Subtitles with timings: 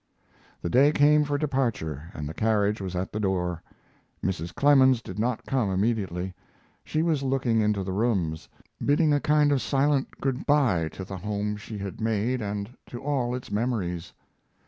[0.63, 3.61] The day came for departure and the carriage was at the door.
[4.25, 4.51] Mrs.
[4.51, 6.33] Clemens did not come immediately.
[6.83, 8.49] She was looking into the rooms,
[8.83, 12.99] bidding a kind of silent good by to the home she had made and to
[12.99, 14.11] all its memories.